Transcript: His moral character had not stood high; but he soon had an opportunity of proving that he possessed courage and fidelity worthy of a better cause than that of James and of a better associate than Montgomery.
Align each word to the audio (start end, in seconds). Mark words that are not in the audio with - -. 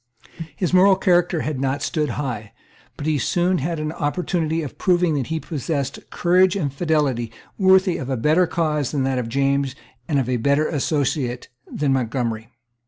His 0.55 0.73
moral 0.73 0.95
character 0.95 1.41
had 1.41 1.59
not 1.61 1.83
stood 1.83 2.09
high; 2.17 2.53
but 2.97 3.05
he 3.05 3.19
soon 3.19 3.59
had 3.59 3.79
an 3.79 3.91
opportunity 3.91 4.63
of 4.63 4.79
proving 4.79 5.13
that 5.13 5.27
he 5.27 5.39
possessed 5.39 5.99
courage 6.09 6.55
and 6.55 6.73
fidelity 6.73 7.31
worthy 7.59 7.97
of 7.97 8.09
a 8.09 8.17
better 8.17 8.47
cause 8.47 8.89
than 8.89 9.03
that 9.03 9.19
of 9.19 9.29
James 9.29 9.75
and 10.07 10.17
of 10.17 10.27
a 10.27 10.37
better 10.37 10.67
associate 10.67 11.49
than 11.71 11.93
Montgomery. 11.93 12.49